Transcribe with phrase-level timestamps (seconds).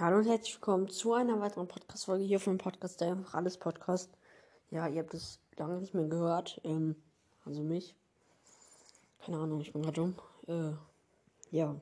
[0.00, 4.08] Hallo und herzlich willkommen zu einer weiteren Podcast-Folge hier vom Podcast, der einfach alles Podcast.
[4.70, 6.60] Ja, ihr habt es lange nicht mehr gehört.
[6.62, 6.94] Ähm,
[7.44, 7.96] also mich.
[9.18, 10.14] Keine Ahnung, ich bin gerade dumm.
[10.46, 10.70] Äh,
[11.50, 11.74] ja.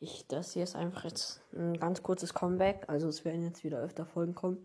[0.00, 2.88] Ich, das hier ist einfach jetzt ein ganz kurzes Comeback.
[2.88, 4.64] Also es werden jetzt wieder öfter Folgen kommen.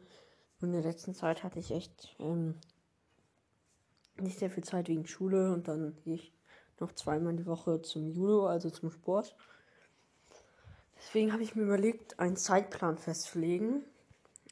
[0.61, 2.55] in der letzten Zeit hatte ich echt ähm,
[4.17, 6.31] nicht sehr viel Zeit wegen Schule und dann gehe ich
[6.79, 9.35] noch zweimal die Woche zum Judo, also zum Sport.
[11.02, 13.83] Deswegen habe ich mir überlegt, einen Zeitplan festzulegen.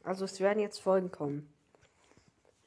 [0.04, 1.48] Also es werden jetzt Folgen kommen.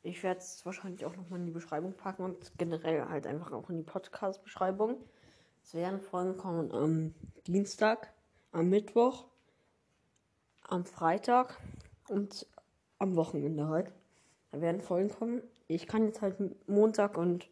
[0.04, 3.70] Ich werde es wahrscheinlich auch nochmal in die Beschreibung packen und generell halt einfach auch
[3.70, 4.96] in die Podcast-Beschreibung.
[5.64, 7.14] Es werden Folgen kommen am
[7.46, 8.12] Dienstag,
[8.50, 9.26] am Mittwoch,
[10.62, 11.58] am Freitag
[12.08, 12.46] und
[12.98, 13.92] am Wochenende halt.
[14.50, 15.42] Da werden Folgen kommen.
[15.68, 16.36] Ich kann jetzt halt
[16.68, 17.48] Montag und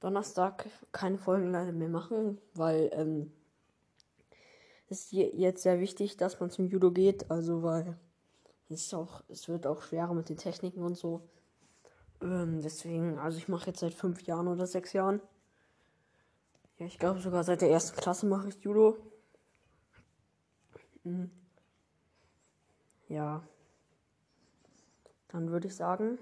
[0.00, 3.32] Donnerstag keine Folgen leider mehr machen, weil ähm,
[4.88, 7.96] ist jetzt sehr wichtig, dass man zum Judo geht, also weil
[8.68, 11.22] es auch, es wird auch schwerer mit den Techniken und so.
[12.22, 15.20] Ähm, deswegen, also ich mache jetzt seit fünf Jahren oder sechs Jahren.
[16.78, 18.96] Ja, ich glaube sogar seit der ersten Klasse mache ich Judo.
[21.04, 21.30] Mhm.
[23.08, 23.42] Ja.
[25.28, 26.18] Dann würde ich sagen.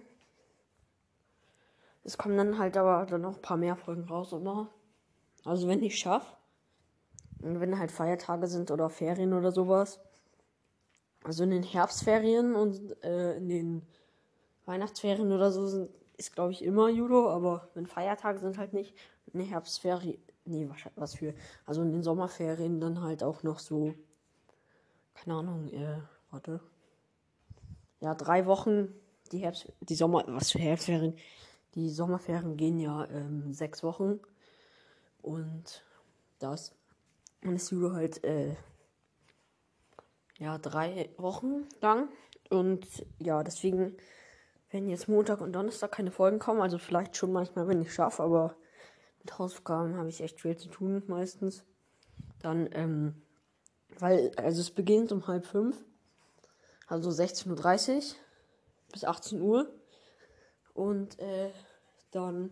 [2.04, 4.68] Es kommen dann halt aber dann noch ein paar mehr Folgen raus, oder?
[5.44, 6.36] Also wenn ich schaffe.
[7.42, 10.00] Wenn halt Feiertage sind oder Ferien oder sowas.
[11.24, 13.82] Also in den Herbstferien und äh, in den
[14.64, 18.94] Weihnachtsferien oder so sind, ist glaube ich immer Judo, aber wenn Feiertage sind halt nicht.
[19.32, 23.58] In den Herbstferien, nee, was, was für, also in den Sommerferien dann halt auch noch
[23.58, 23.94] so,
[25.14, 25.98] keine Ahnung, äh,
[26.30, 26.60] warte.
[28.00, 28.92] Ja, drei Wochen,
[29.30, 31.16] die Herbst, die Sommer, was für Herbstferien?
[31.74, 34.20] Die Sommerferien gehen ja ähm, sechs Wochen
[35.22, 35.84] und
[36.38, 36.74] das
[37.42, 38.56] dann ist Judo halt, äh,
[40.38, 42.08] ja, drei Wochen lang.
[42.50, 42.86] Und
[43.18, 43.96] ja, deswegen
[44.70, 46.60] werden jetzt Montag und Donnerstag keine Folgen kommen.
[46.60, 48.56] Also vielleicht schon manchmal, wenn ich schaffe, aber
[49.20, 51.64] mit Hausaufgaben habe ich echt viel zu tun meistens.
[52.40, 53.22] Dann, ähm,
[53.98, 55.76] weil, also es beginnt um halb fünf.
[56.86, 58.02] Also 16.30 Uhr
[58.92, 59.72] bis 18 Uhr.
[60.74, 61.50] Und äh,
[62.10, 62.50] dann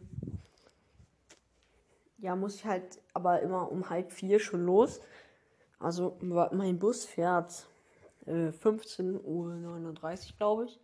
[2.20, 5.00] ja, muss ich halt aber immer um halb vier schon los.
[5.78, 7.66] Also mein Bus fährt
[8.26, 10.78] äh, 15.39 Uhr, glaube ich.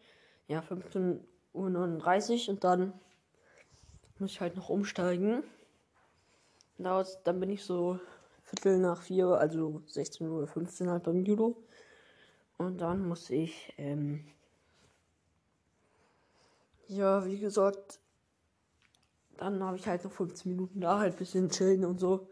[0.48, 2.92] Ja, 15.39 Uhr und dann
[4.18, 5.42] muss ich halt noch umsteigen.
[6.78, 7.98] Dauert, dann bin ich so
[8.42, 11.56] Viertel nach vier, also 16.15 Uhr halt beim Judo.
[12.58, 14.24] Und dann muss ich, ähm,
[16.86, 17.98] ja, wie gesagt,
[19.38, 22.28] dann habe ich halt noch 15 Minuten da, halt ein bisschen chillen und so.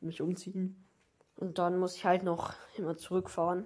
[0.00, 0.84] Mich umziehen.
[1.36, 3.64] Und dann muss ich halt noch immer zurückfahren.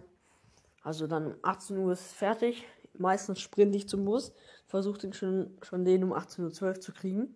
[0.83, 2.67] Also dann um 18 Uhr ist fertig.
[2.95, 4.33] Meistens sprinte ich zum Bus.
[4.67, 7.35] Versuche den schon, schon den um 18.12 Uhr zu kriegen.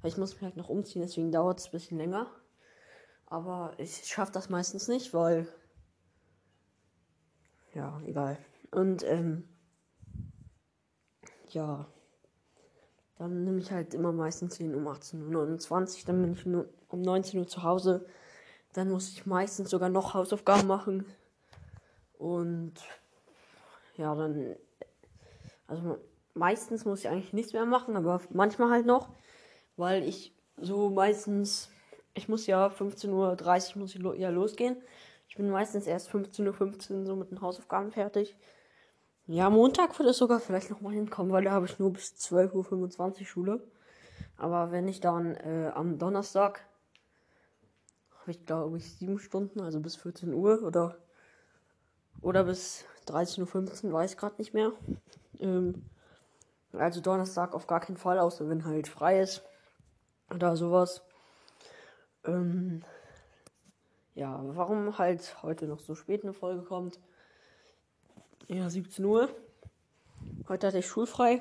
[0.00, 2.30] Weil ich muss mich halt noch umziehen, deswegen dauert es ein bisschen länger.
[3.26, 5.48] Aber ich schaffe das meistens nicht, weil.
[7.74, 8.38] Ja, egal.
[8.70, 9.48] Und ähm.
[11.48, 11.86] Ja.
[13.18, 16.06] Dann nehme ich halt immer meistens den um 18.29 Uhr.
[16.06, 18.06] Dann bin ich nur um 19 Uhr zu Hause.
[18.72, 21.06] Dann muss ich meistens sogar noch Hausaufgaben machen.
[22.18, 22.74] Und
[23.96, 24.56] ja, dann.
[25.66, 25.98] Also
[26.34, 29.08] meistens muss ich eigentlich nichts mehr machen, aber manchmal halt noch.
[29.76, 31.70] Weil ich so meistens.
[32.16, 34.76] Ich muss ja 15.30 Uhr muss ich lo ja losgehen.
[35.28, 38.36] Ich bin meistens erst 15.15 Uhr 15 so mit den Hausaufgaben fertig.
[39.26, 43.20] Ja, Montag wird es sogar vielleicht nochmal hinkommen, weil da habe ich nur bis 12.25
[43.20, 43.62] Uhr Schule.
[44.36, 46.66] Aber wenn ich dann äh, am Donnerstag
[48.24, 50.96] habe ich glaube ich sieben Stunden, also bis 14 Uhr oder
[52.20, 54.72] oder bis 13.15 Uhr, weiß ich gerade nicht mehr.
[55.38, 55.84] Ähm,
[56.72, 59.42] also Donnerstag auf gar keinen Fall, außer wenn halt frei ist
[60.30, 61.02] oder sowas.
[62.24, 62.82] Ähm,
[64.14, 66.98] ja, warum halt heute noch so spät eine Folge kommt.
[68.48, 69.30] Ja, 17 Uhr.
[70.48, 71.40] Heute hatte ich schulfrei.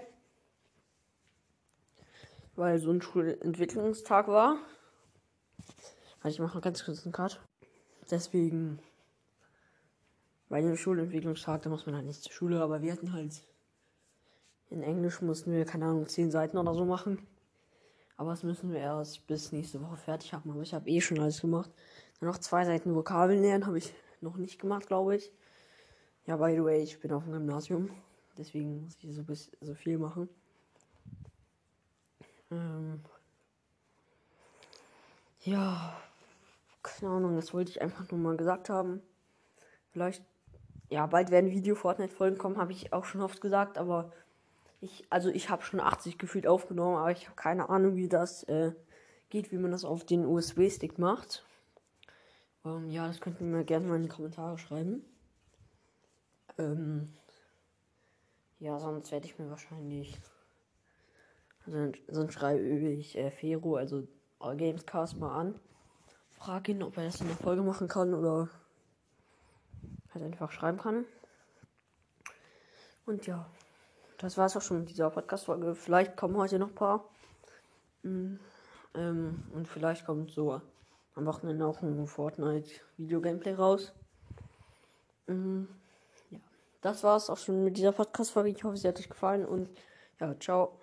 [2.55, 4.57] Weil so ein Schulentwicklungstag war.
[6.21, 7.41] Also ich mache ganz kurz einen Cut.
[8.09, 8.79] Deswegen.
[10.47, 13.43] Bei dem Schulentwicklungstag, da muss man halt nicht zur Schule, aber wir hatten halt.
[14.69, 17.27] In Englisch mussten wir, keine Ahnung, 10 Seiten oder so machen.
[18.15, 20.51] Aber das müssen wir erst bis nächste Woche fertig haben.
[20.51, 21.69] Aber ich habe eh schon alles gemacht.
[22.21, 25.33] Dann noch zwei Seiten Vokabeln lernen, habe ich noch nicht gemacht, glaube ich.
[26.25, 27.89] Ja, by the way, ich bin auf dem Gymnasium.
[28.37, 30.29] Deswegen muss ich so, bis, so viel machen.
[32.51, 33.01] Ähm
[35.41, 36.01] ja,
[36.81, 39.01] keine Ahnung, das wollte ich einfach nur mal gesagt haben.
[39.91, 40.23] Vielleicht
[40.93, 44.11] ja, bald werden Video-Fortnite-Folgen kommen, habe ich auch schon oft gesagt, aber
[44.79, 48.43] ich, also ich habe schon 80 gefühlt aufgenommen, aber ich habe keine Ahnung, wie das
[48.43, 48.73] äh,
[49.29, 51.43] geht, wie man das auf den USB-Stick macht.
[52.63, 55.03] Ähm, ja, das könnt ihr mir gerne mal in die Kommentare schreiben.
[56.57, 57.09] Ähm,
[58.59, 60.19] ja, sonst werde ich mir wahrscheinlich.
[61.65, 64.07] Also, sonst schreibe ich äh, Fero, also
[64.39, 65.59] Gamescast, mal an.
[66.31, 68.49] Frage ihn, ob er das in der Folge machen kann oder
[70.13, 71.05] halt einfach schreiben kann.
[73.05, 73.49] Und ja,
[74.17, 75.75] das war es auch schon mit dieser Podcast-Folge.
[75.75, 77.09] Vielleicht kommen heute noch ein paar.
[78.03, 78.39] Mhm.
[78.93, 80.61] Ähm, und vielleicht kommt so
[81.15, 83.93] am Wochenende auch ein Fortnite-Video-Gameplay raus.
[85.27, 85.67] Mhm.
[86.83, 88.49] Das war es auch schon mit dieser Podcast-Folge.
[88.49, 89.69] Ich hoffe, sie hat euch gefallen und
[90.19, 90.77] ja, ciao.